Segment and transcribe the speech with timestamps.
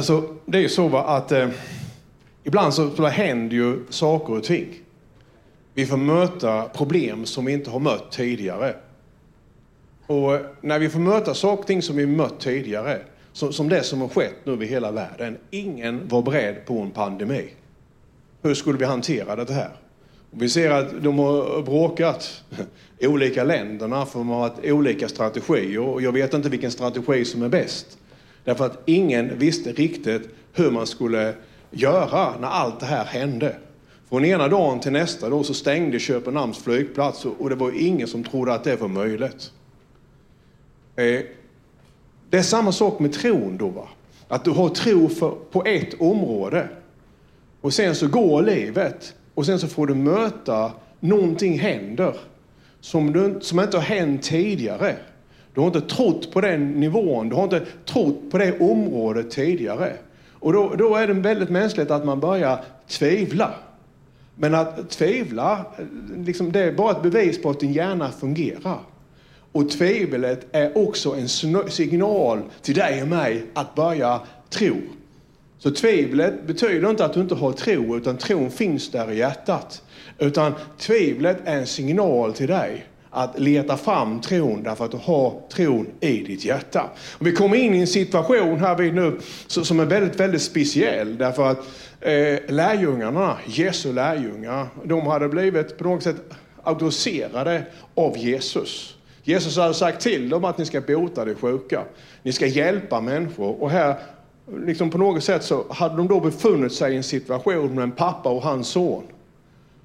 [0.00, 1.48] Alltså, det är ju så va, att eh,
[2.44, 4.74] ibland så, så händer ju saker och ting.
[5.74, 8.74] Vi får möta problem som vi inte har mött tidigare.
[10.06, 12.98] Och eh, när vi får möta saker och ting som vi mött tidigare,
[13.32, 15.38] som, som det som har skett nu över hela världen.
[15.50, 17.48] Ingen var beredd på en pandemi.
[18.42, 19.70] Hur skulle vi hantera det här?
[20.30, 22.44] Och vi ser att de har bråkat,
[23.00, 25.80] olika länderna, för de har haft olika strategier.
[25.80, 27.98] Och jag vet inte vilken strategi som är bäst.
[28.44, 31.34] Därför att ingen visste riktigt hur man skulle
[31.70, 33.56] göra när allt det här hände.
[34.08, 38.24] Från ena dagen till nästa då så stängde Köpenhamns flygplats och det var ingen som
[38.24, 39.52] trodde att det var möjligt.
[40.96, 41.20] Eh,
[42.30, 43.68] det är samma sak med tron då.
[43.68, 43.88] Va?
[44.28, 46.68] Att du har tro för, på ett område.
[47.60, 52.16] Och sen så går livet och sen så får du möta, någonting händer
[52.80, 54.96] som, du, som inte har hänt tidigare.
[55.54, 59.92] Du har inte trott på den nivån, du har inte trott på det området tidigare.
[60.32, 63.54] Och då, då är det väldigt mänskligt att man börjar tvivla.
[64.34, 65.64] Men att tvivla,
[66.16, 68.78] liksom, det är bara ett bevis på att din hjärna fungerar.
[69.52, 71.28] Och tvivlet är också en
[71.68, 74.76] signal till dig och mig att börja tro.
[75.58, 79.82] Så tvivlet betyder inte att du inte har tro, utan tron finns där i hjärtat.
[80.18, 85.40] Utan tvivlet är en signal till dig att leta fram tron därför att du har
[85.52, 86.90] tron i ditt hjärta.
[87.18, 91.18] Och vi kommer in i en situation här vid nu som är väldigt, väldigt speciell
[91.18, 91.58] därför att
[92.00, 96.16] eh, lärjungarna, Jesu lärjungar, de hade blivit på något sätt
[96.62, 98.96] auktoriserade av Jesus.
[99.22, 101.84] Jesus hade sagt till dem att ni ska bota de sjuka.
[102.22, 103.62] Ni ska hjälpa människor.
[103.62, 103.94] Och här,
[104.64, 107.92] liksom på något sätt så hade de då befunnit sig i en situation med en
[107.92, 109.02] pappa och hans son.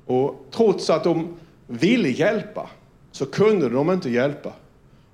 [0.05, 1.37] Och trots att de
[1.67, 2.69] ville hjälpa
[3.15, 4.51] så kunde de inte hjälpa.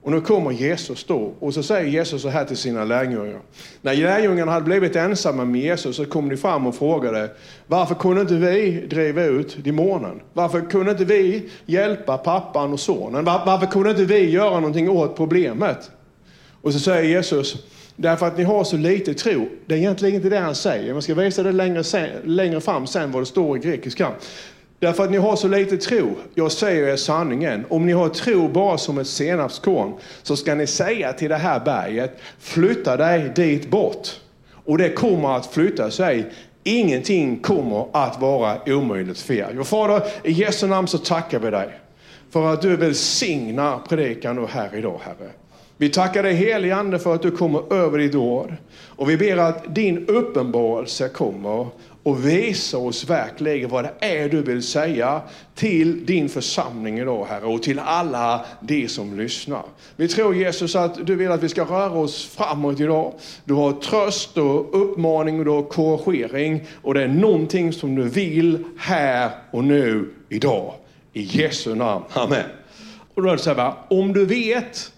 [0.02, 3.40] Och nu kommer Jesus då och så säger Jesus så här till sina lärjungar.
[3.82, 7.30] När lärjungarna hade blivit ensamma med Jesus så kom de fram och frågade
[7.68, 10.22] varför kunde inte vi driva ut demonen?
[10.34, 13.26] Varför kunde inte vi hjälpa pappan och sonen?
[13.26, 15.92] Var, varför kunde inte vi göra någonting åt problemet?
[16.62, 19.50] Och så säger Jesus Därför att ni har så lite tro.
[19.66, 20.94] Det är egentligen inte det han säger.
[20.94, 21.84] Man ska visa det längre,
[22.24, 24.12] längre fram sen vad det står i grekiskan.
[24.82, 26.16] Därför att ni har så lite tro.
[26.36, 27.66] Jag säger er sanningen.
[27.70, 29.94] Om ni har tro bara som ett senapskorn
[30.24, 34.08] så ska ni säga till det här berget, flytta dig dit bort.
[34.66, 36.26] Och det kommer att flytta sig.
[36.64, 39.52] Ingenting kommer att vara omöjligt för er.
[39.56, 41.70] Jo, Fader, i Jesu namn så tackar vi dig
[42.30, 45.30] för att du välsignar predikan här idag, Herre.
[45.78, 48.54] Vi tackar dig helige Ande för att du kommer över ditt ord.
[48.88, 51.68] Och vi ber att din uppenbarelse kommer
[52.04, 55.22] och visa oss verkligen vad det är du vill säga
[55.56, 59.64] till din församling idag, Herre, och till alla de som lyssnar.
[59.96, 63.14] Vi tror Jesus att du vill att vi ska röra oss framåt idag.
[63.46, 68.10] Du har tröst och uppmaning och du har korrigering och det är någonting som du
[68.10, 70.74] vill här och nu idag.
[71.14, 72.06] I Jesu namn.
[72.14, 72.44] Amen.
[73.14, 74.92] Och då är det så här, om du vet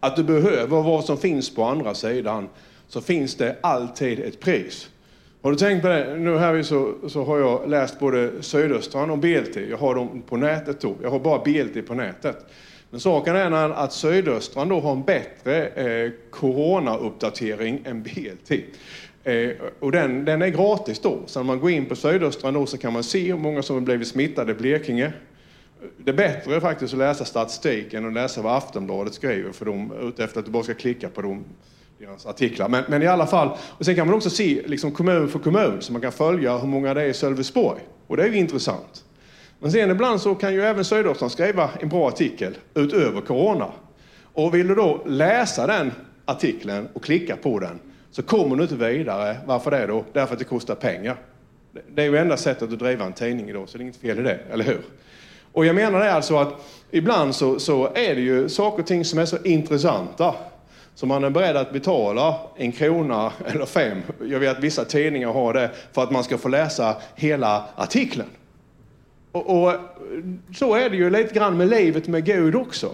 [0.00, 2.48] att du behöver vad som finns på andra sidan
[2.88, 4.88] så finns det alltid ett pris.
[5.42, 6.16] Har du tänkt på det?
[6.16, 9.56] Nu här så, så har jag läst både Sydöstran och BLT.
[9.70, 10.94] Jag har dem på nätet då.
[11.02, 12.46] Jag har bara BLT på nätet.
[12.90, 18.50] Men saken är att Sydöstran då har en bättre eh, coronauppdatering än BLT.
[19.24, 21.18] Eh, och den, den är gratis då.
[21.26, 23.76] Så när man går in på Sydöstran då så kan man se hur många som
[23.76, 25.12] har blivit smittade i Blekinge.
[25.96, 29.90] Det är bättre faktiskt att läsa statistik än att läsa vad Aftonbladet skriver för de
[29.90, 31.44] är ute efter att du bara ska klicka på dem
[32.00, 32.68] deras artiklar.
[32.68, 35.82] Men, men, i alla fall, och sen kan man också se liksom kommun för kommun
[35.82, 37.80] så man kan följa hur många det är i Sölvesborg.
[38.06, 39.04] Och det är ju intressant.
[39.58, 43.66] Men sen ibland så kan ju även Sydöstran skriva en bra artikel utöver corona.
[44.32, 45.92] Och vill du då läsa den
[46.24, 47.78] artikeln och klicka på den
[48.10, 49.36] så kommer du inte vidare.
[49.46, 50.04] Varför det då?
[50.12, 51.16] Därför att det kostar pengar.
[51.94, 54.18] Det är ju enda sättet att driva en tidning idag, så det är inget fel
[54.18, 54.80] i det, eller hur?
[55.52, 59.04] Och jag menar det alltså att ibland så, så är det ju saker och ting
[59.04, 60.34] som är så intressanta
[60.94, 65.32] så man är beredd att betala en krona eller fem, jag vet att vissa tidningar
[65.32, 68.28] har det, för att man ska få läsa hela artikeln.
[69.32, 69.74] Och, och
[70.56, 72.90] så är det ju lite grann med livet med Gud också.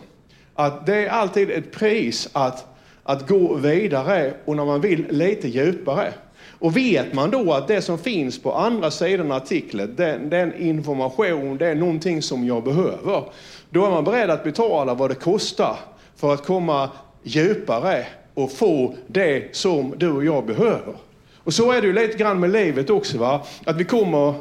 [0.55, 2.67] Att det är alltid ett pris att,
[3.03, 6.13] att gå vidare och när man vill lite djupare.
[6.59, 11.59] Och vet man då att det som finns på andra sidan artikeln, den, den information,
[11.59, 13.25] det är någonting som jag behöver.
[13.71, 15.77] Då är man beredd att betala vad det kostar
[16.17, 16.91] för att komma
[17.27, 20.95] djupare och få det som du och jag behöver.
[21.37, 23.19] Och så är det ju lite grann med livet också.
[23.19, 23.47] Va?
[23.65, 24.35] Att vi kommer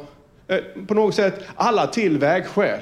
[0.48, 2.80] eh, på något sätt alla till vägskäl.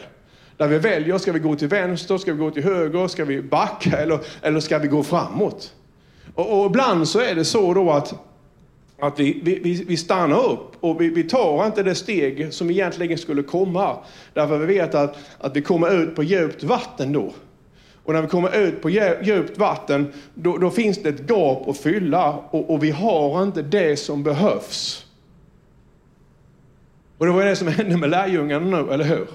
[0.56, 3.42] Där vi väljer, ska vi gå till vänster, ska vi gå till höger, ska vi
[3.42, 5.72] backa eller, eller ska vi gå framåt?
[6.34, 8.14] Och, och ibland så är det så då att
[8.98, 13.18] att vi, vi, vi stannar upp och vi, vi tar inte det steg som egentligen
[13.18, 13.96] skulle komma.
[14.32, 17.32] Därför vi vet att, att vi kommer ut på djupt vatten då.
[18.04, 21.78] Och när vi kommer ut på djupt vatten, då, då finns det ett gap att
[21.78, 25.06] fylla och, och, vi har inte det som behövs.
[27.18, 29.28] Och det var det som hände med lärjungarna nu, eller hur?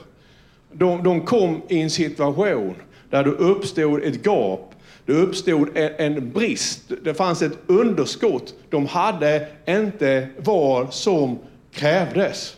[0.71, 2.75] De, de kom i en situation
[3.09, 4.69] där det uppstod ett gap
[5.09, 8.53] det uppstod en brist, det fanns ett underskott.
[8.69, 11.39] De hade inte vad som
[11.71, 12.57] krävdes.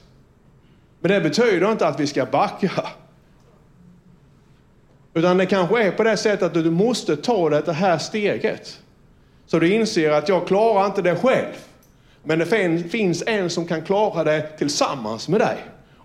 [1.00, 2.84] Men det betyder inte att vi ska backa.
[5.13, 8.80] Utan det kanske är på det sättet att du måste ta det här steget.
[9.46, 11.54] Så du inser att jag klarar inte det själv.
[12.24, 12.46] Men det
[12.90, 15.58] finns en som kan klara det tillsammans med dig.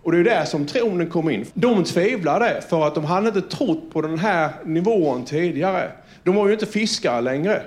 [0.07, 1.47] Och det är där som tronen kom in.
[1.55, 5.91] De tvivlade för att de hade inte trott på den här nivån tidigare.
[6.23, 7.63] De var ju inte fiskare längre.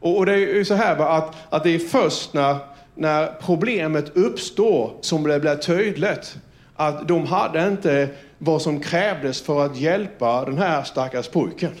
[0.00, 2.56] Och, det är ju så här att, att det är först när,
[2.94, 6.36] när problemet uppstår som det blir tydligt
[6.80, 8.08] att de hade inte
[8.38, 11.72] vad som krävdes för att hjälpa den här stackars pojken.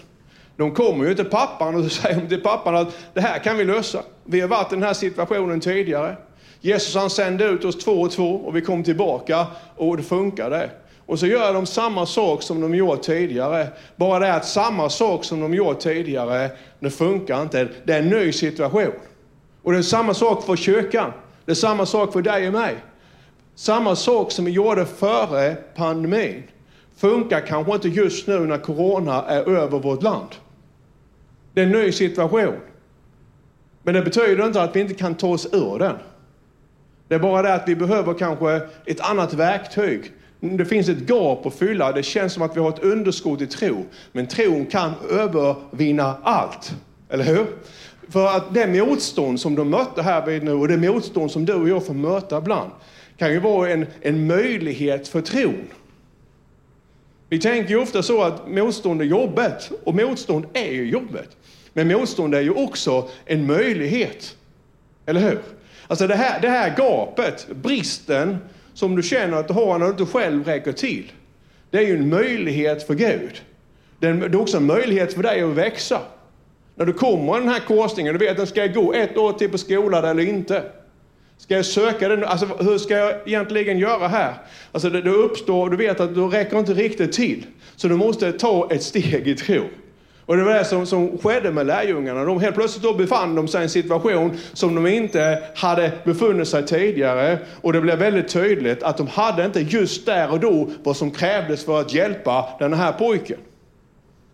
[0.56, 4.02] De kommer ju till pappan och säger till pappan att det här kan vi lösa.
[4.24, 6.16] Vi har varit i den här situationen tidigare.
[6.60, 9.46] Jesus han sände ut oss två och två och vi kom tillbaka
[9.76, 10.70] och det funkade.
[11.06, 13.68] Och så gör de samma sak som de gjort tidigare.
[13.96, 17.68] Bara det att samma sak som de gjort tidigare, det funkar inte.
[17.84, 18.92] Det är en ny situation.
[19.62, 21.12] Och det är samma sak för kyrkan.
[21.44, 22.76] Det är samma sak för dig och mig.
[23.58, 26.42] Samma sak som vi gjorde före pandemin
[26.96, 30.28] funkar kanske inte just nu när corona är över vårt land.
[31.54, 32.54] Det är en ny situation.
[33.82, 35.94] Men det betyder inte att vi inte kan ta oss ur den.
[37.08, 40.12] Det är bara det att vi behöver kanske ett annat verktyg.
[40.40, 41.92] Det finns ett gap att fylla.
[41.92, 43.84] Det känns som att vi har ett underskott i tro.
[44.12, 46.74] Men tron kan övervinna allt.
[47.08, 47.46] Eller hur?
[48.08, 51.54] För att det motstånd som de mötte här vid nu och det motstånd som du
[51.54, 52.70] och jag får möta ibland
[53.18, 55.68] kan ju vara en, en möjlighet för tron.
[57.28, 61.36] Vi tänker ju ofta så att motstånd är jobbet och motstånd är ju jobbet.
[61.72, 64.36] Men motstånd är ju också en möjlighet.
[65.06, 65.38] Eller hur?
[65.86, 68.38] Alltså det här, det här gapet, bristen
[68.74, 71.12] som du känner att du har när du inte själv räcker till.
[71.70, 73.42] Det är ju en möjlighet för Gud.
[73.98, 76.00] Det är också en möjlighet för dig att växa.
[76.74, 79.32] När du kommer i den här korsningen, du vet att ska jag gå ett år
[79.32, 80.64] till på skolan eller inte?
[81.38, 82.24] Ska jag söka den?
[82.24, 84.34] Alltså, hur ska jag egentligen göra här?
[84.72, 87.46] Alltså, det, det uppstår, du vet att du räcker inte riktigt till.
[87.76, 89.62] Så du måste ta ett steg i tro.
[90.26, 92.24] Och det var det som, som skedde med lärjungarna.
[92.24, 96.48] De helt plötsligt då befann de sig i en situation som de inte hade befunnit
[96.48, 97.38] sig tidigare.
[97.60, 101.10] Och det blev väldigt tydligt att de hade inte just där och då vad som
[101.10, 103.38] krävdes för att hjälpa den här pojken.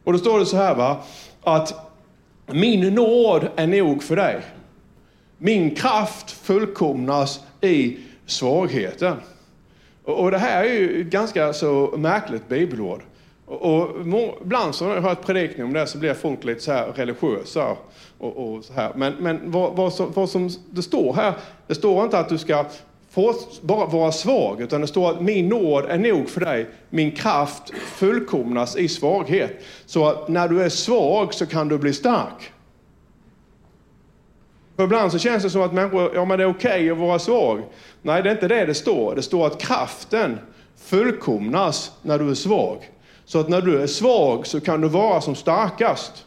[0.04, 1.02] Och då står det så här va,
[1.42, 1.92] att
[2.46, 4.40] min nåd är nog för dig.
[5.44, 7.96] Min kraft fullkomnas i
[8.26, 9.16] svagheten.
[10.04, 13.02] Och det här är ju ett ganska så märkligt bibelord.
[13.46, 13.88] Och,
[14.42, 17.76] ibland så har jag hört predikningar om det så blir folk lite så här religiösa.
[18.18, 18.92] Och, och så här.
[18.94, 21.32] Men, men vad, vad, som, vad som det står här,
[21.66, 22.64] det står inte att du ska
[23.10, 26.66] få, bara vara svag, utan det står att min nåd är nog för dig.
[26.90, 29.64] Min kraft fullkomnas i svaghet.
[29.86, 32.52] Så att när du är svag så kan du bli stark.
[34.76, 36.98] För ibland så känns det som att människor, ja men det är okej okay att
[36.98, 37.62] vara svag.
[38.02, 39.14] Nej, det är inte det det står.
[39.14, 40.38] Det står att kraften
[40.76, 42.90] fullkomnas när du är svag.
[43.24, 46.24] Så att när du är svag så kan du vara som starkast.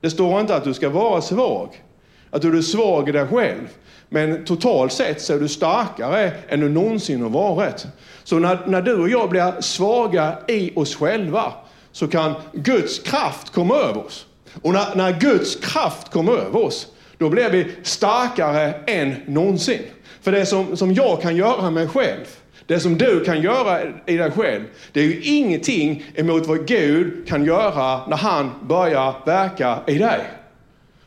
[0.00, 1.82] Det står inte att du ska vara svag,
[2.30, 3.68] att du är svag i dig själv.
[4.08, 7.86] Men totalt sett så är du starkare än du någonsin har varit.
[8.24, 11.52] Så när, när du och jag blir svaga i oss själva
[11.92, 14.26] så kan Guds kraft komma över oss.
[14.62, 16.86] Och när, när Guds kraft kommer över oss,
[17.18, 19.82] då blir vi starkare än någonsin.
[20.22, 22.24] För det som, som jag kan göra mig själv,
[22.66, 27.28] det som du kan göra i dig själv, det är ju ingenting emot vad Gud
[27.28, 30.20] kan göra när han börjar verka i dig.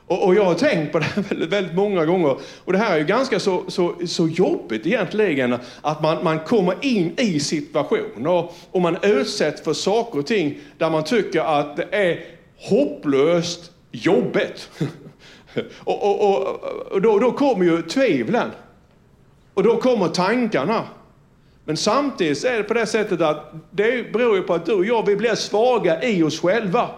[0.08, 2.38] Och, och jag har tänkt på det här väldigt, väldigt, många gånger.
[2.66, 6.76] Och det här är ju ganska så, så, så jobbigt egentligen, att man, man kommer
[6.82, 11.88] in i situationer och man utsätts för saker och ting där man tycker att det
[11.92, 12.20] är
[12.58, 14.70] hopplöst jobbigt.
[15.80, 18.52] och, och, och, och då, då kommer ju tvivlen.
[19.54, 20.84] Och då kommer tankarna.
[21.66, 24.86] Men samtidigt är det på det sättet att det beror ju på att du och
[24.86, 26.90] jag, vi blir svaga i oss själva.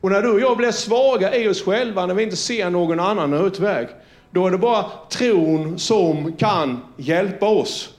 [0.00, 3.00] Och när du och jag blir svaga i oss själva, när vi inte ser någon
[3.00, 3.88] annan utväg,
[4.30, 7.94] då är det bara tron som kan hjälpa oss.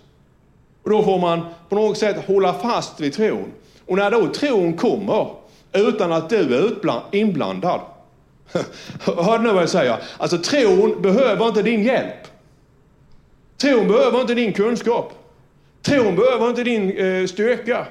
[0.84, 3.52] Och då får man på något sätt hålla fast vid tron.
[3.88, 5.28] Och när då tron kommer,
[5.74, 7.80] utan att du är inblandad,
[9.00, 9.98] Hör nu vad jag säger?
[10.18, 12.28] Alltså tron behöver inte din hjälp.
[13.58, 15.14] Tron behöver inte din kunskap.
[15.82, 17.88] Tron behöver inte din eh, styrka.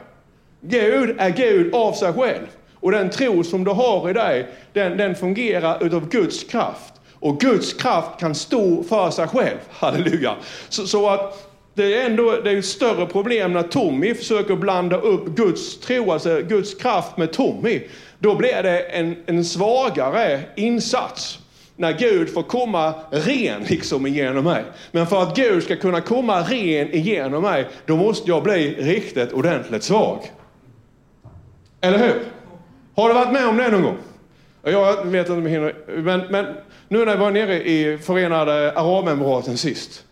[0.60, 2.46] Gud är Gud av sig själv.
[2.74, 6.94] Och den tro som du har i dig, den, den fungerar utav Guds kraft.
[7.14, 9.58] Och Guds kraft kan stå för sig själv.
[9.70, 10.34] Halleluja.
[10.68, 14.96] Så, så att det är ändå det är ett större problem när Tommy försöker blanda
[14.96, 17.80] upp Guds tro, alltså Guds kraft med Tommy.
[18.20, 21.38] Då blir det en, en svagare insats
[21.76, 24.64] när Gud får komma ren liksom igenom mig.
[24.92, 29.32] Men för att Gud ska kunna komma ren igenom mig, då måste jag bli riktigt
[29.32, 30.32] ordentligt svag.
[31.80, 32.22] Eller hur?
[32.94, 33.96] Har du varit med om det någon gång?
[34.62, 36.46] Jag vet inte om jag hinner, men, men
[36.88, 40.04] nu när jag var nere i Förenade Arabemiraten sist.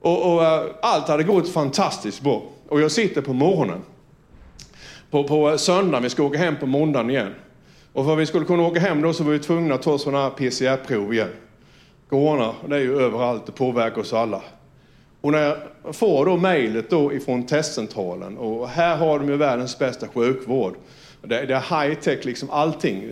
[0.00, 2.42] Och, och eh, allt hade gått fantastiskt bra.
[2.68, 3.82] Och jag sitter på morgonen.
[5.14, 7.34] På, på söndagen, vi ska åka hem på måndagen igen.
[7.92, 9.98] Och för att vi skulle kunna åka hem då så var vi tvungna att ta
[9.98, 11.28] sådana här PCR-prov igen.
[12.08, 14.42] Corona, det är ju överallt, det påverkar oss alla.
[15.20, 15.56] Och när jag
[15.96, 20.76] får då mejlet då ifrån testcentralen och här har de ju världens bästa sjukvård.
[21.22, 23.10] Det, det är high tech, liksom allting.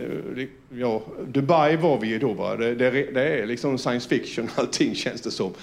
[0.69, 2.55] Ja, Dubai var vi ju då, va?
[2.55, 5.53] Det, det, det, är liksom science fiction, allting känns det som.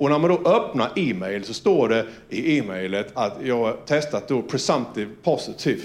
[0.00, 4.28] Och när man då öppnar e-mail så står det i e-mailet att jag har testat
[4.28, 5.82] då presumptive positive.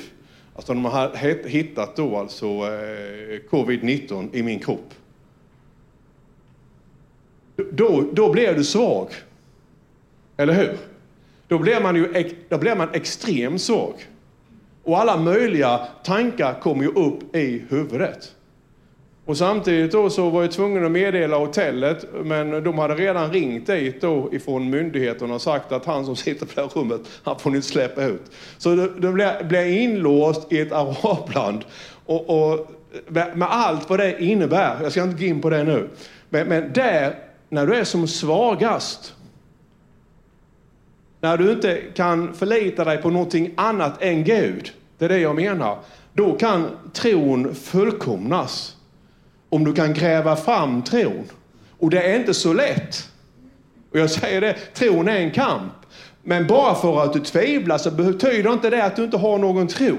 [0.56, 4.94] Alltså de har hittat då alltså eh, covid-19 i min kropp.
[7.72, 9.08] Då, då blir du svag.
[10.38, 10.78] Eller hur?
[11.48, 13.94] Då blir man ju då blir man extremt svag.
[14.84, 18.35] Och alla möjliga tankar kommer ju upp i huvudet.
[19.26, 23.68] Och samtidigt då så var jag tvungen att meddela hotellet, men de hade redan ringt
[23.68, 27.40] dit då ifrån myndigheterna och sagt att han som sitter på det här rummet, han
[27.40, 28.32] får ni inte släppa ut.
[28.58, 31.66] Så de blev inlåst i ett arabland.
[32.06, 32.72] Och, och,
[33.10, 35.90] med allt vad det innebär, jag ska inte gå in på det nu.
[36.30, 37.16] Men, men där,
[37.50, 39.14] när du är som svagast,
[41.22, 45.36] när du inte kan förlita dig på någonting annat än Gud, det är det jag
[45.36, 45.78] menar,
[46.14, 48.75] då kan tron fullkomnas.
[49.50, 51.24] Om du kan gräva fram tron.
[51.80, 53.10] Och det är inte så lätt.
[53.92, 55.74] Och jag säger det, tron är en kamp.
[56.24, 59.68] Men bara för att du tvivlar så betyder inte det att du inte har någon
[59.68, 59.98] tro.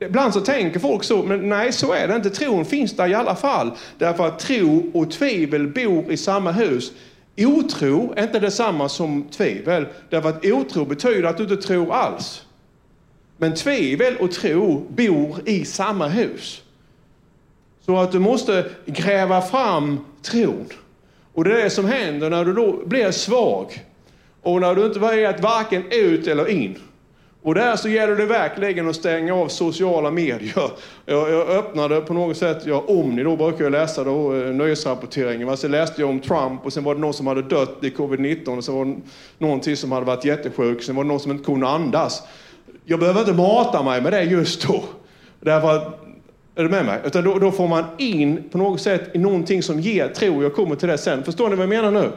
[0.00, 2.30] Ibland så tänker folk så, men nej så är det inte.
[2.30, 3.70] Tron finns där i alla fall.
[3.98, 6.92] Därför att tro och tvivel bor i samma hus.
[7.36, 9.86] Otro är inte detsamma som tvivel.
[10.10, 12.42] Därför att otro betyder att du inte tror alls.
[13.36, 16.59] Men tvivel och tro bor i samma hus.
[17.86, 20.66] Så att du måste gräva fram tron.
[21.34, 23.84] Och det är det som händer när du då blir svag.
[24.42, 26.78] Och när du inte vet varken ut eller in.
[27.42, 30.52] Och där så gäller det verkligen att stänga av sociala medier.
[31.06, 34.58] Jag, jag öppnade på något sätt, jag Omni då brukar jag läsa då, eh, nyhetsrapporteringen.
[34.58, 35.56] nöjesrapporteringen.
[35.56, 38.56] Så läste jag om Trump och sen var det någon som hade dött i covid-19
[38.56, 38.96] och sen var det
[39.38, 40.82] någon till som hade varit jättesjuk.
[40.82, 42.22] Sen var det någon som inte kunde andas.
[42.84, 44.84] Jag behöver inte mata mig med det just då.
[45.40, 46.00] Därför att,
[46.54, 47.00] är du med mig?
[47.04, 50.42] Utan då, då får man in på något sätt i någonting som ger tro.
[50.42, 51.24] Jag kommer till det sen.
[51.24, 52.10] Förstår ni vad jag menar nu?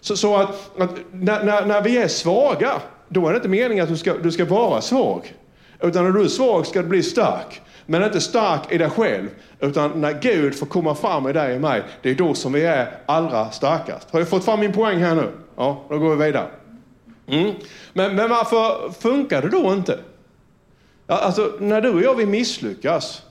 [0.00, 2.72] Så, så att, att när, när, när vi är svaga,
[3.08, 5.34] då är det inte meningen att du ska, du ska vara svag.
[5.80, 7.60] Utan när du är svag ska du bli stark.
[7.86, 9.28] Men inte stark i dig själv,
[9.60, 12.64] utan när Gud får komma fram i dig och mig, det är då som vi
[12.64, 14.10] är allra starkast.
[14.10, 15.28] Har jag fått fram min poäng här nu?
[15.56, 16.46] Ja, då går vi vidare.
[17.26, 17.54] Mm.
[17.92, 19.98] Men, men varför funkar det då inte?
[21.06, 23.22] Alltså, när du och jag vi misslyckas,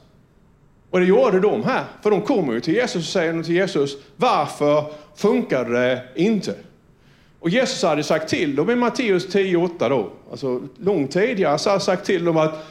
[0.92, 3.98] och det gjorde de här, för de kommer ju till Jesus och säger till Jesus,
[4.16, 4.84] varför
[5.16, 6.56] funkar det inte?
[7.40, 11.82] Och Jesus hade sagt till dem i Matteus 10.8 då, alltså långt tidigare, så hade
[11.82, 12.68] sagt till dem att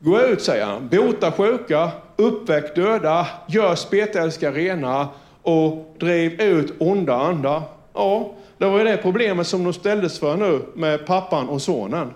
[0.00, 5.08] gå ut, säger han, bota sjuka, uppväck döda, gör spetälska rena
[5.42, 7.62] och driv ut onda andar.
[7.94, 12.10] Ja, det var ju det problemet som de ställdes för nu med pappan och sonen.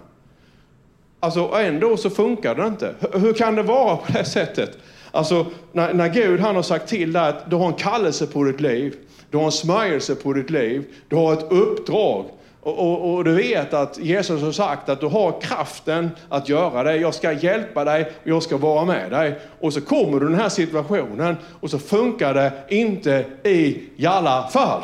[1.21, 2.95] Alltså ändå så funkar det inte.
[3.13, 4.79] Hur kan det vara på det sättet?
[5.13, 8.45] Alltså när, när Gud han har sagt till dig att du har en kallelse på
[8.45, 8.95] ditt liv,
[9.31, 12.25] du har en smörjelse på ditt liv, du har ett uppdrag.
[12.61, 16.83] Och, och, och, du vet att Jesus har sagt att du har kraften att göra
[16.83, 16.97] det.
[16.97, 19.39] Jag ska hjälpa dig och jag ska vara med dig.
[19.61, 24.49] Och så kommer du i den här situationen och så funkar det inte i alla
[24.49, 24.83] fall.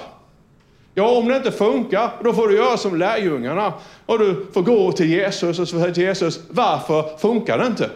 [0.95, 3.73] Ja, om det inte funkar, då får du göra som lärjungarna.
[4.07, 7.90] Och du får gå till Jesus och säga till Jesus, varför funkar det inte?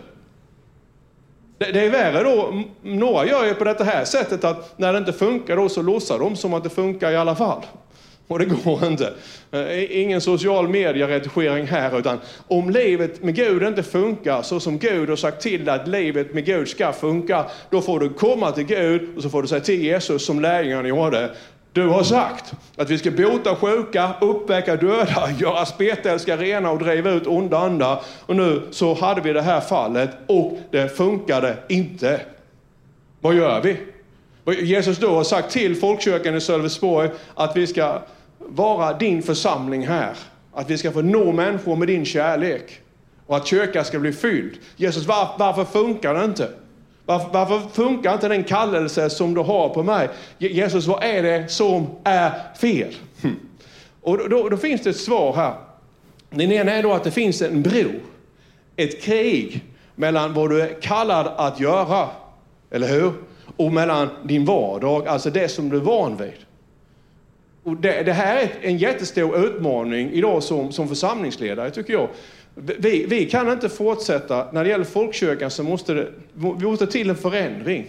[1.59, 4.99] Det, det är värre då, några gör ju på det här sättet att när det
[4.99, 7.63] inte funkar då så låtsar de som att det funkar i alla fall.
[8.29, 9.13] Och det går inte.
[9.53, 15.09] Eh, ingen social media-redigering här, utan om livet med Gud inte funkar så som Gud
[15.09, 19.17] har sagt till att livet med Gud ska funka, då får du komma till Gud
[19.17, 21.31] och så får du säga till Jesus som lärjungarna gjorde.
[21.79, 27.11] Du har sagt att vi ska bota sjuka, uppväcka döda, göra spetälska rena och driva
[27.11, 28.03] ut onda andar.
[28.27, 32.21] Och nu så hade vi det här fallet och det funkade inte.
[33.21, 33.77] Vad gör vi?
[34.63, 38.03] Jesus då har sagt till folkkyrkan i Sölvesborg att vi ska
[38.39, 40.13] vara din församling här.
[40.53, 42.81] Att vi ska få nå människor med din kärlek.
[43.27, 44.53] Och att kyrkan ska bli fylld.
[44.77, 46.49] Jesus, var, varför funkar det inte?
[47.09, 50.09] Varför, varför, funkar inte den kallelse som du har på mig?
[50.39, 52.95] Jesus, vad är det som är fel?
[53.23, 53.37] Hm.
[54.01, 55.55] Och då, då, finns det ett svar här.
[56.31, 57.91] Den ena är då att det finns en bro,
[58.77, 62.09] ett krig mellan vad du är kallad att göra,
[62.71, 63.13] eller hur?
[63.57, 66.33] Och mellan din vardag, alltså det som du är van vid.
[67.63, 72.09] Och det, det här är en jättestor utmaning idag som, som församlingsledare, tycker jag.
[72.61, 77.11] Vi, vi, kan inte fortsätta, när det gäller folkkyrkan så måste det vi måste till
[77.11, 77.87] en förändring.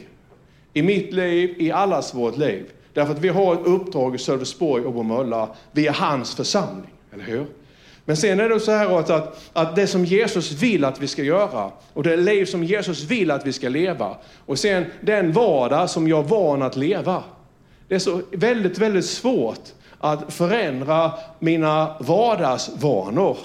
[0.73, 2.65] I mitt liv, i allas vårt liv.
[2.93, 5.49] Därför att vi har ett uppdrag i Sölvesborg och Bromölla.
[5.71, 7.45] Vi är hans församling, eller hur?
[8.05, 11.07] Men sen är det så här att, att, att det som Jesus vill att vi
[11.07, 15.31] ska göra och det liv som Jesus vill att vi ska leva och sen den
[15.31, 17.23] vardag som jag är van att leva.
[17.88, 19.61] Det är så väldigt, väldigt svårt
[19.99, 23.38] att förändra mina vardagsvanor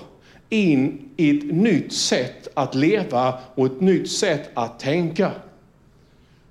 [0.49, 5.31] in i ett nytt sätt att leva och ett nytt sätt att tänka.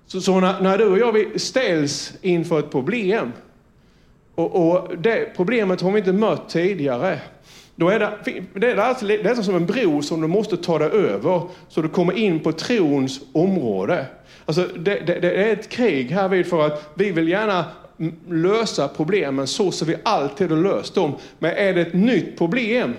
[0.06, 3.32] Så, så när, när, du och jag ställs inför ett problem
[4.36, 7.20] och, och det problemet har vi inte mött tidigare.
[7.76, 8.12] Då är det,
[8.54, 11.82] det, är alltså, det är som en bro som du måste ta dig över så
[11.82, 14.06] du kommer in på trons område.
[14.46, 17.66] Alltså det, det, det är ett krig här vid för att vi vill gärna
[18.30, 21.16] lösa problemen så som vi alltid har löst dem.
[21.40, 22.94] Men är det ett nytt problem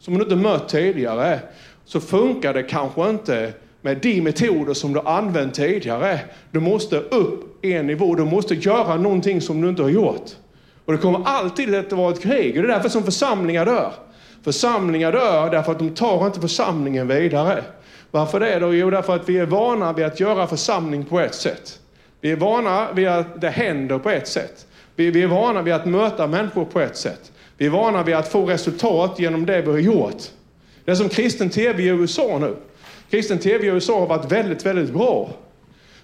[0.00, 1.40] som du inte mött tidigare
[1.84, 6.20] så funkar det kanske inte med de metoder som du använt tidigare.
[6.50, 10.30] Du måste upp en nivå, du måste göra någonting som du inte har gjort.
[10.84, 12.56] Och det kommer alltid att vara ett krig.
[12.56, 13.92] Och det är därför som församlingar dör.
[14.42, 17.64] Församlingar dör därför att de tar inte församlingen vidare.
[18.10, 18.74] Varför det då?
[18.74, 21.78] Jo, därför att vi är vana vid att göra församling på ett sätt.
[22.20, 24.66] Vi är vana vid att det händer på ett sätt.
[24.96, 27.32] Vi, är vana vid att möta människor på ett sätt.
[27.60, 30.22] Vi är vana vid att få resultat genom det vi har gjort.
[30.84, 32.56] Det är som kristen tv i USA nu.
[33.10, 35.30] Kristen tv i USA har varit väldigt, väldigt bra.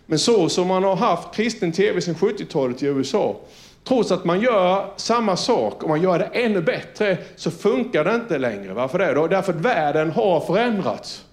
[0.07, 3.37] Men så som man har haft kristen tv sedan 70-talet i USA,
[3.85, 8.14] trots att man gör samma sak och man gör det ännu bättre, så funkar det
[8.14, 8.73] inte längre.
[8.73, 9.27] Varför det då?
[9.27, 11.25] Därför att världen har förändrats.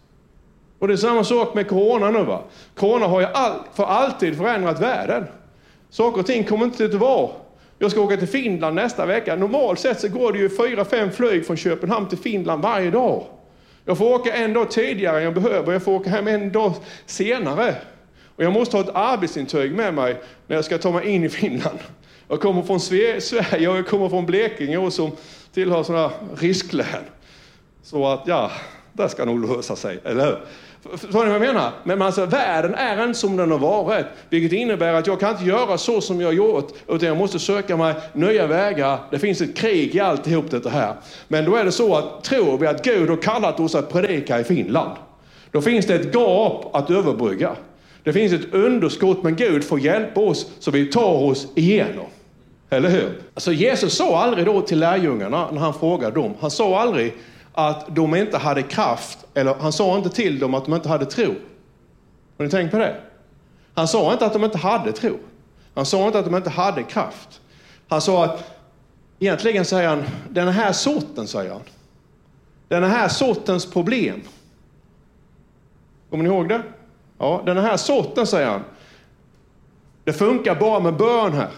[0.79, 2.23] Och det är samma sak med corona nu.
[2.23, 2.41] Va?
[2.75, 5.25] Corona har ju all, för alltid förändrat världen.
[5.89, 7.29] Saker och ting kommer inte att vara.
[7.79, 9.35] Jag ska åka till Finland nästa vecka.
[9.35, 13.23] Normalt sett så går det ju fyra, fem flyg från Köpenhamn till Finland varje dag.
[13.85, 15.73] Jag får åka en dag tidigare än jag behöver.
[15.73, 16.73] Jag får åka hem en dag
[17.05, 17.75] senare.
[18.35, 21.29] Och jag måste ha ett arbetsintyg med mig när jag ska ta mig in i
[21.29, 21.79] Finland.
[22.27, 25.11] Jag kommer från Sverige och jag kommer från Blekinge och som
[25.53, 27.03] tillhör sådana risklän.
[27.83, 28.51] Så att ja,
[28.93, 30.39] det ska nog lösa sig, eller hur?
[30.91, 31.71] Förstår ni vad jag menar?
[31.83, 34.05] Men alltså, världen är inte som den har varit.
[34.29, 37.39] Vilket innebär att jag kan inte göra så som jag har gjort, utan jag måste
[37.39, 38.99] söka mig nya vägar.
[39.11, 40.93] Det finns ett krig i alltihop det här.
[41.27, 44.39] Men då är det så att tror vi att Gud har kallat oss att predika
[44.39, 44.91] i Finland,
[45.51, 47.55] då finns det ett gap att överbrygga.
[48.03, 52.05] Det finns ett underskott, men Gud får hjälpa oss så vi tar oss igenom.
[52.69, 53.21] Eller hur?
[53.33, 57.13] Alltså Jesus sa aldrig då till lärjungarna när han frågade dem, han sa aldrig
[57.53, 61.05] att de inte hade kraft, eller han sa inte till dem att de inte hade
[61.05, 61.35] tro.
[62.37, 62.95] Har ni tänkt på det?
[63.73, 65.17] Han sa inte att de inte hade tro.
[65.75, 67.41] Han sa inte att de inte hade kraft.
[67.87, 68.43] Han sa att,
[69.19, 71.61] egentligen säger han, den här sorten, säger han.
[72.67, 74.21] Den här sortens problem.
[76.09, 76.61] Kommer ni ihåg det?
[77.17, 78.63] Ja, den här sorten, säger han.
[80.03, 81.49] Det funkar bara med bön här.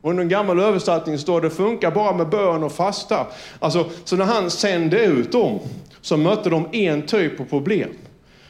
[0.00, 3.26] Och under en gammal översättning står det funkar bara med bön och fasta.
[3.58, 5.60] Alltså, så när han sände ut dem
[6.00, 7.90] så mötte de en typ av problem.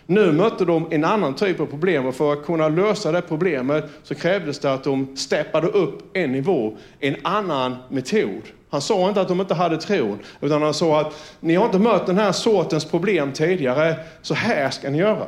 [0.06, 3.84] Nu mötte de en annan typ av problem och för att kunna lösa det problemet
[4.02, 8.42] så krävdes det att de steppade upp en nivå, en annan metod.
[8.70, 11.78] Han sa inte att de inte hade tron, utan han sa att ni har inte
[11.78, 15.26] mött den här sortens problem tidigare, så här ska ni göra.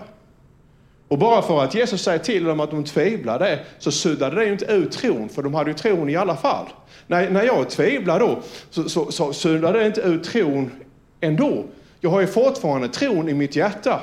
[1.10, 4.52] Och bara för att Jesus säger till dem att de tvivlade så suddade det ju
[4.52, 6.66] inte ut tron, för de hade ju tron i alla fall.
[7.06, 10.70] När, när jag tvivlar då så, så, så suddade det inte ut tron
[11.20, 11.64] ändå.
[12.00, 14.00] Jag har ju fortfarande tron i mitt hjärta.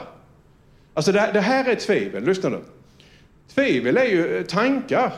[0.93, 2.59] Alltså det, det här är tvivel, lyssna nu.
[3.53, 5.13] Tvivel är ju eh, tankar.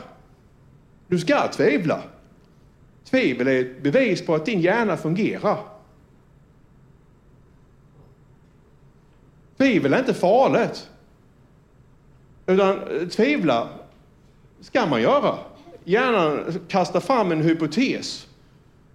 [1.06, 2.00] Du ska tvivla.
[3.04, 5.58] Tvivel är ett bevis på att din hjärna fungerar.
[9.56, 10.86] Tvivel är inte farligt.
[12.50, 13.68] Utan eh, tvivla
[14.60, 15.34] ska man göra.
[15.84, 18.26] Gärna kasta fram en hypotes.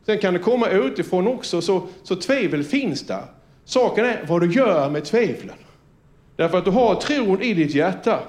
[0.06, 3.24] Sen kan det komma utifrån också, så, så tvivel finns där.
[3.66, 5.56] Saken är vad du gör med tvivlen.
[6.36, 8.20] Därför att du har tron i ditt hjärta.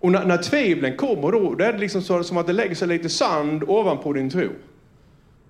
[0.00, 2.74] Och när, när tvivlen kommer då, då är det liksom så, som att det lägger
[2.74, 4.48] sig lite sand ovanpå din tro.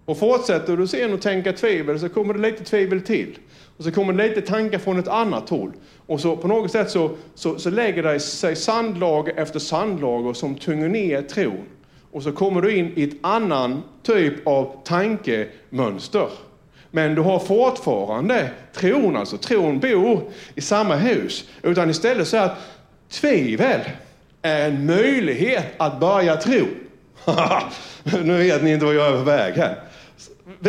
[0.04, 3.38] Och fortsätter du sen att tänka tvivel så kommer det lite tvivel till.
[3.80, 5.72] Och så kommer det lite tankar från ett annat håll.
[6.06, 10.54] Och så på något sätt så, så, så lägger det sig sandlager efter sandlager som
[10.54, 11.64] tynger ner tron.
[12.12, 16.28] Och så kommer du in i ett annan typ av tankemönster.
[16.90, 21.48] Men du har fortfarande tron, alltså tron bor i samma hus.
[21.62, 22.58] Utan istället så är att
[23.10, 23.80] tvivel
[24.42, 26.66] är en möjlighet att börja tro.
[28.24, 29.76] nu vet ni inte vad jag är på väg här.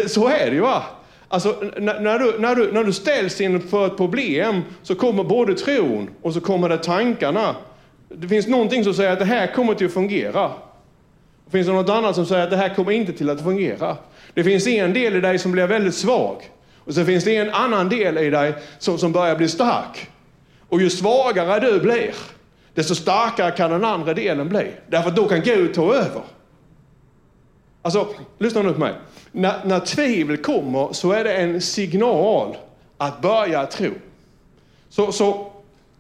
[0.08, 0.84] Så är det ju va?
[1.33, 6.09] Alltså, när, du, när, du, när du ställs inför ett problem så kommer både tron
[6.21, 7.55] och så kommer det tankarna.
[8.09, 10.51] Det finns någonting som säger att det här kommer till att fungera.
[11.45, 13.97] Det finns något annat som säger att det här kommer inte till att fungera.
[14.33, 16.49] Det finns en del i dig som blir väldigt svag.
[16.77, 20.09] Och så finns det en annan del i dig som, som börjar bli stark.
[20.69, 22.13] Och ju svagare du blir,
[22.73, 24.71] desto starkare kan den andra delen bli.
[24.87, 26.21] Därför att då kan Gud ta över.
[27.81, 28.93] Alltså, lyssna nu på mig.
[29.31, 32.57] När, när tvivel kommer så är det en signal
[32.97, 33.91] att börja tro.
[34.89, 35.51] Så, så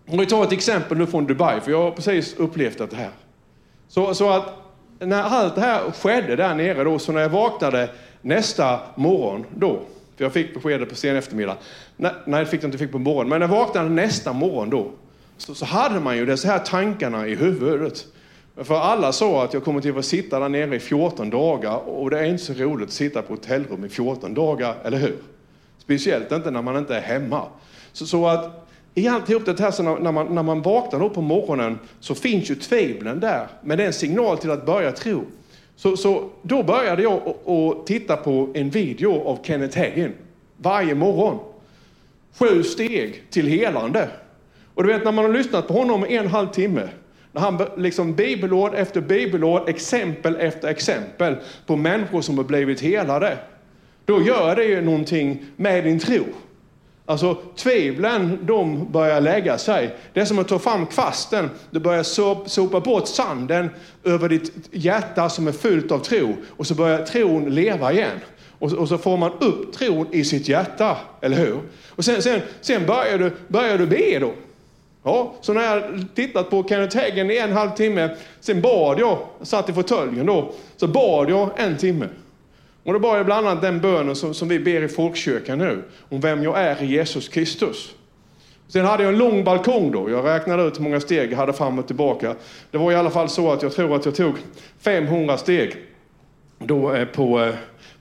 [0.07, 3.09] om vi tar ett exempel nu från Dubai, för jag har precis upplevt det här.
[3.87, 4.61] Så, så att
[4.99, 7.89] när allt det här skedde där nere då, så när jag vaknade
[8.21, 9.79] nästa morgon då,
[10.17, 11.57] för jag fick beskedet på sen eftermiddag,
[11.97, 14.69] nej, nej det fick jag inte fick på morgonen, men när jag vaknade nästa morgon
[14.69, 14.91] då,
[15.37, 18.05] så, så hade man ju dessa här tankarna i huvudet.
[18.55, 22.09] För alla sa att jag kommer till att sitta där nere i 14 dagar och
[22.09, 25.17] det är inte så roligt att sitta på hotellrum i 14 dagar, eller hur?
[25.77, 27.43] Speciellt inte när man inte är hemma.
[27.91, 31.21] Så, så att i alltihop det här, så när, man, när man vaknar upp på
[31.21, 35.23] morgonen så finns ju tvivlen där, men det är en signal till att börja tro.
[35.75, 40.13] Så, så då började jag att titta på en video av Kenneth Hagin
[40.57, 41.39] varje morgon.
[42.39, 44.09] Sju steg till helande.
[44.73, 46.89] Och du vet när man har lyssnat på honom i en halv timme,
[47.31, 53.37] när han liksom bibelord efter bibelord, exempel efter exempel på människor som har blivit helade.
[54.05, 56.23] Då gör det ju någonting med din tro.
[57.05, 59.95] Alltså tvivlen, de börjar lägga sig.
[60.13, 61.49] Det är som att ta fram kvasten.
[61.71, 62.03] Du börjar
[62.49, 63.69] sopa bort sanden
[64.03, 66.35] över ditt hjärta som är fyllt av tro.
[66.49, 68.19] Och så börjar tron leva igen.
[68.59, 71.59] Och, och så får man upp tron i sitt hjärta, eller hur?
[71.89, 74.33] Och sen, sen, sen börjar, du, börjar du be då.
[75.03, 75.83] Ja, så när jag
[76.15, 78.09] tittat på Kenneth Hagen i en halvtimme,
[78.39, 82.07] sen bad jag, satt i fåtöljen då, så bad jag en timme.
[82.83, 85.83] Och då bad jag bland annat den bönen som, som vi ber i folkkyrkan nu,
[86.09, 87.95] om vem jag är i Jesus Kristus.
[88.67, 90.09] Sen hade jag en lång balkong då.
[90.09, 92.35] Jag räknade ut hur många steg jag hade fram och tillbaka.
[92.71, 94.35] Det var i alla fall så att jag tror att jag tog
[94.79, 95.75] 500 steg
[96.65, 97.53] då eh, på, eh,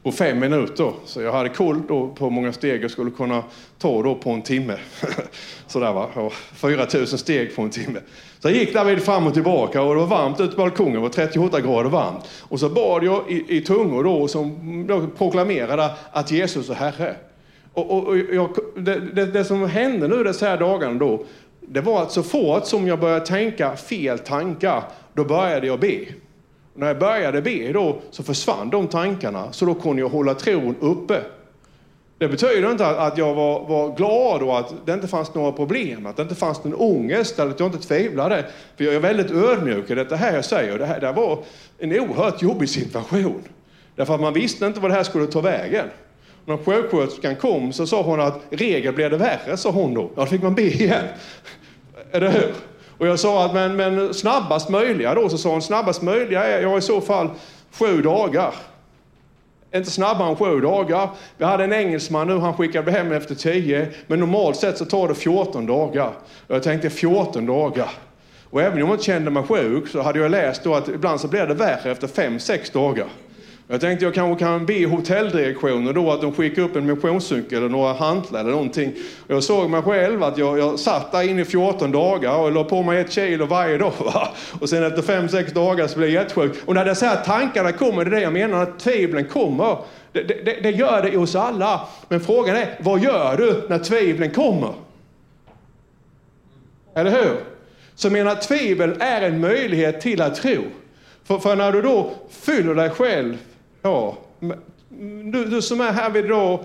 [0.03, 0.93] på fem minuter.
[1.05, 3.43] Så jag hade koll då på hur många steg jag skulle kunna
[3.79, 4.77] ta då på en timme.
[5.67, 8.01] Sådär va, 4000 steg på en timme.
[8.39, 11.01] Så jag gick David fram och tillbaka och det var varmt ute på balkongen, det
[11.01, 12.25] var 38 grader varmt.
[12.43, 17.17] Och så bad jag i, i tungor då som då proklamerade att Jesus är Herre.
[17.73, 21.25] Och, och, och jag, det, det, det, som hände nu dessa här dagarna då,
[21.61, 24.83] det var att så fort som jag började tänka fel tankar,
[25.15, 25.99] då började jag be.
[26.81, 30.77] När jag började be då så försvann de tankarna, så då kunde jag hålla tron
[30.81, 31.21] uppe.
[32.19, 36.07] Det betyder inte att jag var, var, glad och att det inte fanns några problem,
[36.07, 38.45] att det inte fanns någon ångest eller att jag inte tvivlade.
[38.77, 40.79] För jag är väldigt ödmjuk i det här jag säger.
[40.79, 41.39] Det här det var
[41.79, 43.43] en oerhört jobbig situation.
[43.97, 45.87] Därför att man visste inte vad det här skulle ta vägen.
[46.45, 50.03] När sjuksköterskan kom så sa hon att regel blev det värre, sa hon då.
[50.03, 51.05] Ja, då fick man be igen.
[52.13, 52.55] Eller hur?
[53.01, 56.63] Och jag sa att men, men snabbast möjliga då, så sa hon snabbast möjliga är
[56.63, 57.31] jag i så fall
[57.73, 58.55] sju dagar.
[59.75, 61.09] Inte snabbare än sju dagar.
[61.37, 63.89] Vi hade en engelsman nu, han skickade hem efter tio.
[64.07, 66.11] Men normalt sett så tar det 14 dagar.
[66.47, 67.91] Och jag tänkte 14 dagar.
[68.51, 71.21] Och även om jag inte kände mig sjuk så hade jag läst då att ibland
[71.21, 73.07] så blir det värre efter fem, sex dagar.
[73.73, 77.69] Jag tänkte jag kanske kan be hotelldirektionen då att de skickar upp en motionscykel eller
[77.69, 78.95] några hantlar eller någonting.
[79.27, 82.65] Jag såg mig själv att jag, jag satt där inne i 14 dagar och la
[82.65, 83.93] på mig ett kilo varje dag.
[83.99, 84.29] Va?
[84.61, 86.53] Och sen efter 5-6 dagar så blev jag jättesjuk.
[86.67, 89.77] Och när dessa här tankarna kommer, det är det jag menar, att tvivlen kommer.
[90.13, 91.81] Det, det, det gör det hos alla.
[92.09, 94.73] Men frågan är, vad gör du när tvivlen kommer?
[96.95, 97.37] Eller hur?
[97.95, 100.59] Så jag menar, tvivel är en möjlighet till att tro.
[101.25, 103.37] För, för när du då fyller dig själv
[103.83, 104.19] ja,
[105.25, 106.61] Du, du som är här idag,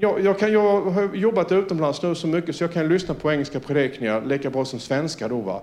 [0.00, 3.32] jag, jag, kan, jag har jobbat utomlands nu så mycket så jag kan lyssna på
[3.32, 5.28] engelska predikningar lika bra som svenska.
[5.28, 5.62] Då, va?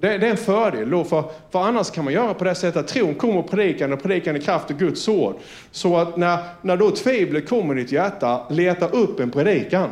[0.00, 2.76] Det, det är en fördel då, för, för annars kan man göra på det sättet
[2.76, 5.34] att tron kommer predikan och predikan i kraft av Guds ord.
[5.70, 9.90] Så att när, när då tvivlet kommer i ditt hjärta, leta upp en predikan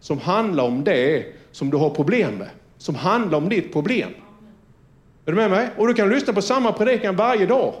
[0.00, 2.48] som handlar om det som du har problem med.
[2.78, 4.10] Som handlar om ditt problem.
[5.26, 5.68] Är du med mig?
[5.76, 7.74] Och du kan lyssna på samma predikan varje dag.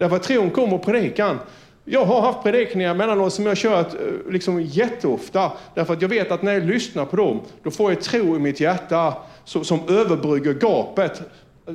[0.00, 1.38] Därför att tron kommer och predikan.
[1.84, 5.52] Jag har haft predikningar mellanåt som jag kört eh, liksom jätteofta.
[5.74, 8.38] Därför att jag vet att när jag lyssnar på dem, då får jag tro i
[8.38, 11.22] mitt hjärta som, som överbrygger gapet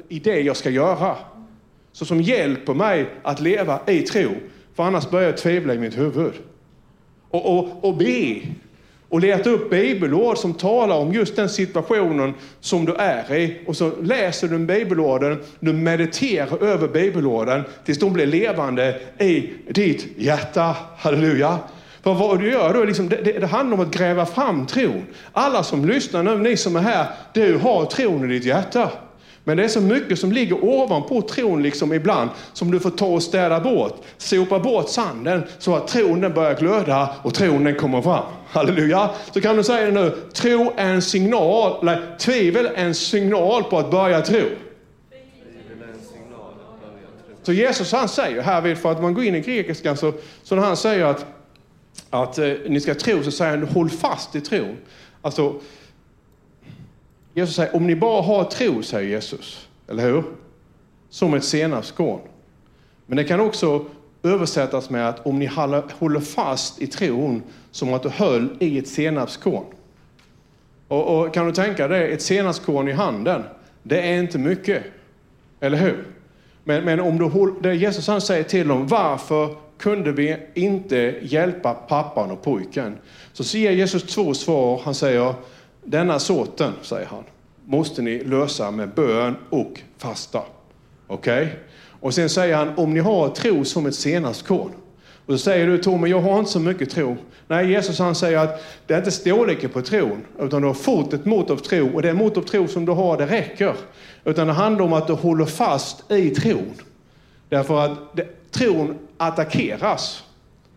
[0.09, 1.15] i det jag ska göra.
[1.91, 4.29] Så som hjälper mig att leva i tro.
[4.75, 6.33] För annars börjar jag tvivla i mitt huvud.
[7.29, 8.41] Och, och, och be
[9.09, 13.59] och leta upp bibelord som talar om just den situationen som du är i.
[13.67, 20.07] Och så läser du bibelorden, du mediterar över bibelorden tills de blir levande i ditt
[20.17, 20.75] hjärta.
[20.97, 21.59] Halleluja!
[22.03, 24.65] För vad du gör då, är liksom, det, det, det, handlar om att gräva fram
[24.65, 25.05] tron.
[25.31, 28.91] Alla som lyssnar nu, ni som är här, du har tron i ditt hjärta.
[29.47, 33.05] Men det är så mycket som ligger ovanpå tron liksom ibland som du får ta
[33.05, 34.03] och städa bort.
[34.17, 38.23] Sopa bort sanden så att tron den börjar glöda och tron den kommer fram.
[38.47, 39.09] Halleluja!
[39.31, 43.63] Så kan du säga det nu, tro är en signal, eller tvivel är en signal
[43.63, 44.43] på att börja tro.
[47.43, 50.63] Så Jesus han säger här, för att man går in i grekiskan, så, så när
[50.63, 51.25] han säger att,
[52.09, 54.77] att eh, ni ska tro, så säger han håll fast i tron.
[55.21, 55.55] Alltså,
[57.35, 60.23] Jesus säger, om ni bara har tro, säger Jesus, eller hur?
[61.09, 62.19] Som ett senapskorn.
[63.05, 63.85] Men det kan också
[64.23, 65.45] översättas med att om ni
[65.99, 69.65] håller fast i tron som att du höll i ett senapskorn.
[70.87, 73.43] Och, och kan du tänka dig ett senapskorn i handen?
[73.83, 74.83] Det är inte mycket,
[75.59, 76.05] eller hur?
[76.63, 81.15] Men, men om du håller, det Jesus han säger till dem, varför kunde vi inte
[81.21, 82.97] hjälpa pappan och pojken?
[83.33, 84.81] Så ser Jesus två svar.
[84.83, 85.33] Han säger,
[85.85, 87.23] denna sorten, säger han,
[87.65, 90.41] måste ni lösa med bön och fasta.
[91.07, 91.43] Okej?
[91.43, 91.57] Okay?
[91.99, 94.71] Och sen säger han, om ni har tro som ett senapskorn.
[95.25, 97.17] Och så säger du Tommy, jag har inte så mycket tro.
[97.47, 101.13] Nej, Jesus han säger att det är inte storleken på tron, utan du har fått
[101.13, 101.95] ett mått av tro.
[101.95, 103.75] Och det mått av tro som du har, det räcker.
[104.23, 106.73] Utan det handlar om att du håller fast i tron.
[107.49, 110.23] Därför att det, tron attackeras.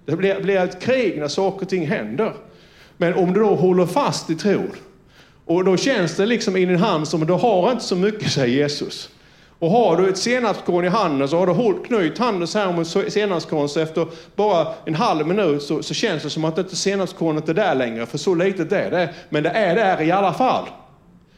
[0.04, 2.34] Det blir, blir ett krig när saker och ting händer.
[2.96, 4.70] Men om du då håller fast i tron,
[5.48, 8.32] och då känns det liksom i din hand som att du har inte så mycket,
[8.32, 9.08] säger Jesus.
[9.58, 12.72] Och har du ett senapskorn i handen så har du hållit knytt handen så här
[12.72, 14.06] mot senapskorn så efter
[14.36, 18.06] bara en halv minut så, så känns det som att inte senapskornet är där längre,
[18.06, 19.14] för så litet är det.
[19.28, 20.64] Men det är där i alla fall.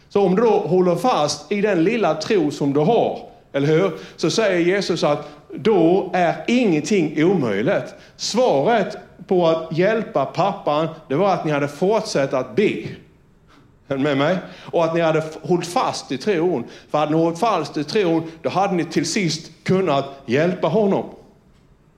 [0.08, 3.18] Så om du då håller fast i den lilla tro som du har,
[3.52, 3.92] eller hur?
[4.16, 7.94] Så säger Jesus att då är ingenting omöjligt.
[8.16, 8.96] Svaret
[9.26, 12.82] på att hjälpa pappan, det var att ni hade fortsatt att be
[13.98, 14.38] med mig?
[14.60, 16.64] Och att ni hade hållit fast i tron.
[16.90, 21.04] För hade ni hållit fast i tron, då hade ni till sist kunnat hjälpa honom.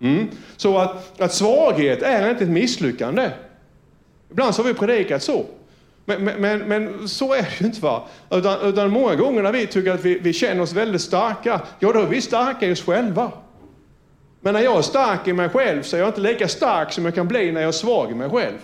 [0.00, 0.28] Mm.
[0.57, 3.31] Så att, att svaghet är inte ett misslyckande.
[4.31, 5.44] Ibland så har vi predikat så.
[6.05, 7.81] Men, men, men, så är det ju inte.
[7.81, 8.02] Va?
[8.31, 11.92] Utan, utan många gånger när vi tycker att vi, vi känner oss väldigt starka, ja
[11.92, 13.33] då är vi starka i oss själva.
[14.40, 17.05] Men när jag är stark i mig själv så är jag inte lika stark som
[17.05, 18.59] jag kan bli när jag är svag i mig själv.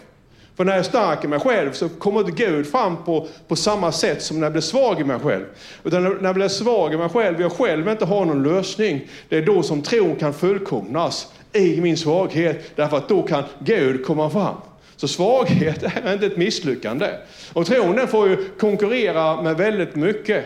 [0.59, 3.57] För när jag är stark i mig själv så kommer inte Gud fram på, på
[3.57, 5.45] samma sätt som när jag blir svag i mig själv.
[5.85, 9.37] Utan när jag blir svag i mig själv, jag själv inte har någon lösning, det
[9.37, 12.77] är då som tron kan fullkomnas i min svaghet.
[12.77, 14.55] Därför att då kan Gud komma fram.
[14.97, 17.11] Så svaghet är inte ett misslyckande.
[17.53, 20.45] Och tron den får ju konkurrera med väldigt mycket.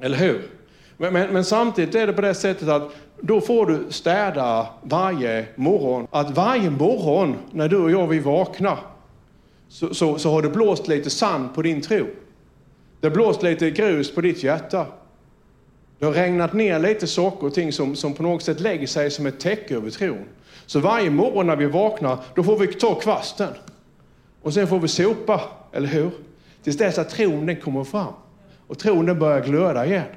[0.00, 0.42] Eller hur?
[0.96, 5.44] Men, men, men, samtidigt är det på det sättet att då får du städa varje
[5.54, 6.06] morgon.
[6.10, 8.78] Att varje morgon när du och jag vi vaknar
[9.74, 12.06] så, så, så har det blåst lite sand på din tro.
[13.00, 14.86] Det har blåst lite grus på ditt hjärta.
[15.98, 19.10] Det har regnat ner lite saker och ting som, som på något sätt lägger sig
[19.10, 20.24] som ett täcke över tron.
[20.66, 23.48] Så varje morgon när vi vaknar, då får vi ta kvasten.
[24.42, 25.40] Och sen får vi sopa,
[25.72, 26.10] eller hur?
[26.62, 28.12] Tills dess att tron den kommer fram.
[28.66, 30.08] Och tron den börjar glöda igen.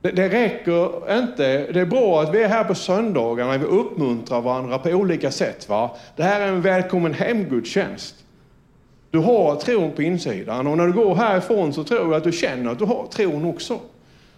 [0.00, 1.72] Det, det räcker inte.
[1.72, 5.68] Det är bra att vi är här på söndagarna, vi uppmuntrar varandra på olika sätt.
[5.68, 5.96] Va?
[6.16, 8.21] Det här är en välkommen hemgudstjänst.
[9.12, 12.32] Du har tron på insidan och när du går härifrån så tror jag att du
[12.32, 13.80] känner att du har tron också.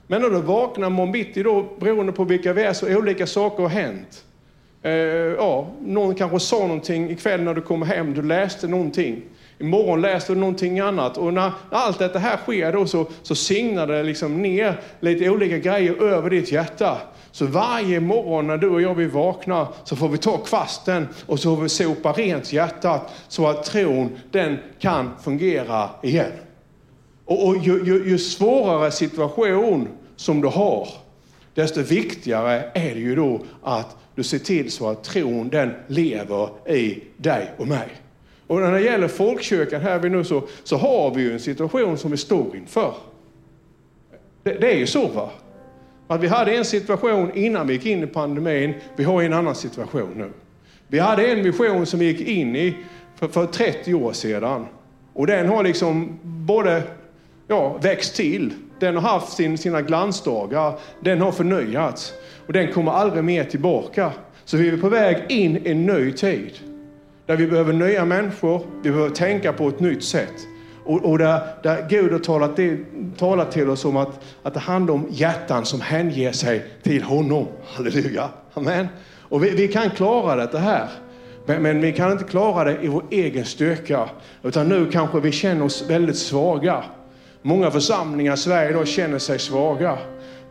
[0.06, 3.62] Men när du vaknar morgon bitti då, beroende på vilka vi är, så olika saker
[3.62, 4.24] har hänt.
[4.82, 9.22] Eh, ja, någon kanske sa någonting ikväll när du kom hem, du läste någonting.
[9.64, 11.18] Imorgon läser du någonting annat.
[11.18, 15.58] Och när allt detta här sker då så, så signar det liksom ner lite olika
[15.58, 16.98] grejer över ditt hjärta.
[17.32, 21.40] Så varje morgon när du och jag vill vakna så får vi ta kvasten och
[21.40, 26.32] så får vi sopa rent hjärtat så att tron den kan fungera igen.
[27.24, 30.88] Och, och ju, ju, ju svårare situation som du har,
[31.54, 36.48] desto viktigare är det ju då att du ser till så att tron den lever
[36.68, 38.03] i dig och mig.
[38.54, 41.98] Och när det gäller folkkyrkan här vi nu så, så har vi ju en situation
[41.98, 42.94] som vi står inför.
[44.42, 45.30] Det, det är ju så va?
[46.06, 49.54] Att vi hade en situation innan vi gick in i pandemin, vi har en annan
[49.54, 50.30] situation nu.
[50.88, 52.76] Vi hade en vision som vi gick in i
[53.16, 54.66] för, för 30 år sedan.
[55.12, 56.82] Och den har liksom både
[57.48, 62.12] ja, växt till, den har haft sin, sina glansdagar, den har förnyats
[62.46, 64.12] och den kommer aldrig mer tillbaka.
[64.44, 66.52] Så vi är på väg in i en ny tid.
[67.26, 70.34] Där vi behöver nya människor, vi behöver tänka på ett nytt sätt.
[70.84, 72.58] Och, och där, där Gud har talat,
[73.18, 77.46] talat till oss om att, att det handlar om hjärtan som hänger sig till honom.
[77.66, 78.28] Halleluja.
[78.54, 78.86] Amen.
[79.20, 80.88] Och vi, vi kan klara det här.
[81.46, 84.08] Men, men, vi kan inte klara det i vår egen styrka.
[84.42, 86.84] Utan nu kanske vi känner oss väldigt svaga.
[87.42, 89.98] Många församlingar i Sverige idag känner sig svaga.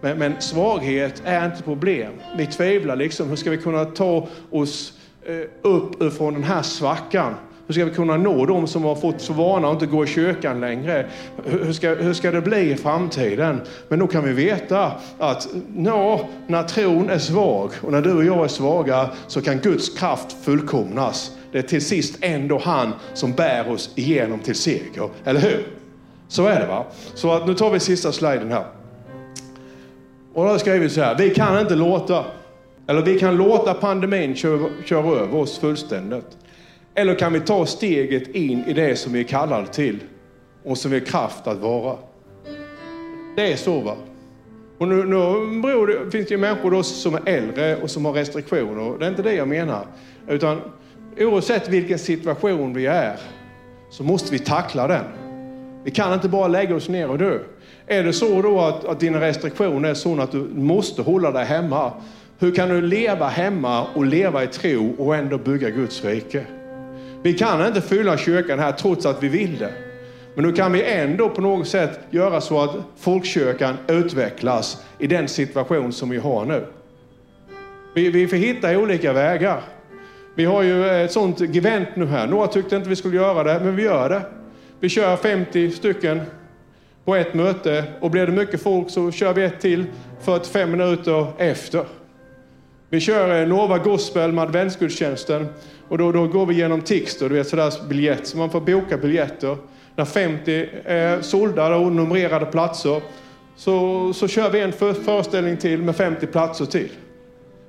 [0.01, 2.13] Men, men, svaghet är inte problem.
[2.37, 4.93] Vi tvivlar liksom, hur ska vi kunna ta oss
[5.25, 7.33] Eh, upp från den här svackan?
[7.67, 10.07] Hur ska vi kunna nå dem som har fått för vana att inte gå i
[10.07, 11.05] kyrkan längre?
[11.45, 13.61] Hur ska, hur ska det bli i framtiden?
[13.87, 18.25] Men då kan vi veta att ja, när tron är svag och när du och
[18.25, 21.31] jag är svaga så kan Guds kraft fullkomnas.
[21.51, 25.67] Det är till sist ändå han som bär oss igenom till seger, eller hur?
[26.27, 26.85] Så är det va?
[27.13, 28.65] Så att, nu tar vi sista sliden här.
[30.33, 32.25] Och då har jag skrivit så här, vi kan inte låta,
[32.87, 36.37] eller vi kan låta pandemin köra, köra över oss fullständigt.
[36.95, 39.99] Eller kan vi ta steget in i det som vi är kallade till
[40.63, 41.97] och som vi har kraft att vara?
[43.35, 43.95] Det är så va?
[44.77, 48.05] Och nu, nu beror det, finns det ju människor då som är äldre och som
[48.05, 48.99] har restriktioner.
[48.99, 49.85] Det är inte det jag menar.
[50.27, 50.61] Utan
[51.19, 53.17] oavsett vilken situation vi är
[53.89, 55.05] så måste vi tackla den.
[55.83, 57.39] Vi kan inte bara lägga oss ner och dö.
[57.87, 61.45] Är det så då att, att dina restriktioner är sådana att du måste hålla dig
[61.45, 61.91] hemma,
[62.43, 66.45] hur kan du leva hemma och leva i tro och ändå bygga Guds rike?
[67.21, 69.73] Vi kan inte fylla kyrkan här trots att vi vill det.
[70.35, 75.27] Men nu kan vi ändå på något sätt göra så att folkkyrkan utvecklas i den
[75.27, 76.65] situation som vi har nu.
[77.95, 79.61] Vi, vi får hitta olika vägar.
[80.35, 82.27] Vi har ju ett sånt event nu här.
[82.27, 84.21] Några tyckte inte vi skulle göra det, men vi gör det.
[84.79, 86.21] Vi kör 50 stycken
[87.05, 89.85] på ett möte och blir det mycket folk så kör vi ett till
[90.19, 91.85] 45 minuter efter.
[92.93, 95.47] Vi kör eh, Nova Gospel med adventsgudstjänsten
[95.87, 98.97] och då, då går vi genom Tixter, du vet sådär biljett, så man får boka
[98.97, 99.57] biljetter.
[99.95, 103.01] När 50 är sålda och numrerade platser
[103.55, 106.89] så, så kör vi en för, föreställning till med 50 platser till.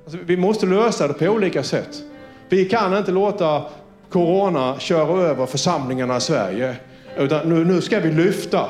[0.03, 2.03] Alltså, vi måste lösa det på olika sätt.
[2.49, 3.63] Vi kan inte låta
[4.09, 6.75] Corona köra över församlingarna i Sverige.
[7.17, 8.69] Utan nu, nu ska vi lyfta.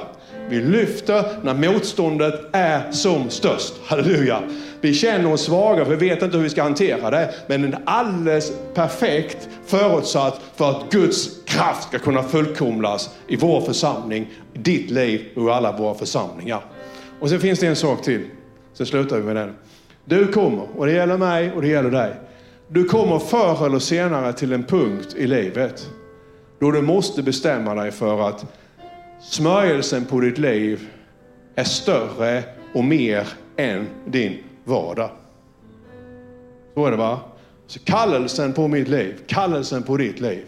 [0.49, 3.73] Vi lyfter när motståndet är som störst.
[3.86, 4.39] Halleluja.
[4.81, 7.34] Vi känner oss svaga för vi vet inte hur vi ska hantera det.
[7.47, 13.62] Men den är alldeles perfekt förutsatt för att Guds kraft ska kunna fullkomlas i vår
[13.62, 16.62] församling, i ditt liv och i alla våra församlingar.
[17.19, 18.21] Och sen finns det en sak till.
[18.73, 19.55] Sen slutar vi med den.
[20.05, 22.13] Du kommer, och det gäller mig och det gäller dig.
[22.67, 25.89] Du kommer förr eller senare till en punkt i livet
[26.60, 28.45] då du måste bestämma dig för att
[29.29, 30.88] smörjelsen på ditt liv
[31.55, 35.09] är större och mer än din vardag.
[36.73, 37.19] Så är det va?
[37.67, 40.45] Så kallelsen på mitt liv, kallelsen på ditt liv.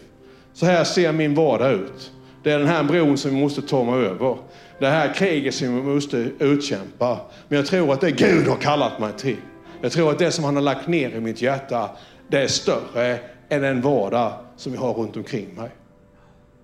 [0.53, 2.11] Så här ser min vardag ut.
[2.43, 4.37] Det är den här bron som vi måste ta mig över.
[4.79, 7.19] Det här kriget som vi måste utkämpa.
[7.47, 9.37] Men jag tror att det Gud har kallat mig till.
[9.81, 11.89] Jag tror att det som han har lagt ner i mitt hjärta,
[12.27, 15.69] det är större än den vardag som vi har runt omkring mig.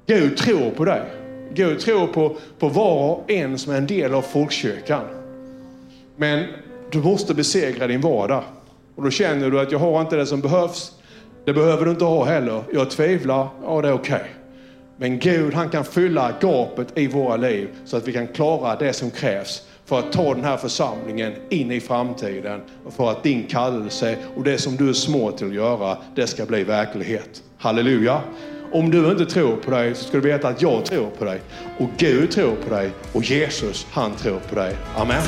[0.05, 1.22] Gud tror på dig.
[1.55, 5.03] Gud tror på, på var och en som är en del av folkkyrkan.
[6.15, 6.45] Men
[6.91, 8.43] du måste besegra din vardag.
[8.95, 10.91] Och då känner du att jag har inte det som behövs.
[11.45, 12.63] Det behöver du inte ha heller.
[12.73, 13.47] Jag tvivlar.
[13.63, 14.15] Ja, det är okej.
[14.15, 14.27] Okay.
[14.97, 18.93] Men Gud, han kan fylla gapet i våra liv så att vi kan klara det
[18.93, 23.43] som krävs för att ta den här församlingen in i framtiden och för att din
[23.47, 27.43] kallelse och det som du är små till att göra, det ska bli verklighet.
[27.57, 28.21] Halleluja!
[28.73, 31.41] Om du inte tror på dig så ska du veta att jag tror på dig
[31.77, 34.75] och Gud tror på dig och Jesus han tror på dig.
[34.95, 35.23] Amen.